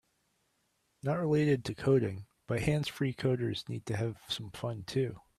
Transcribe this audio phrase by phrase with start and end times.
[1.03, 5.21] Not related to coding, but hands-free coders need to have some fun too.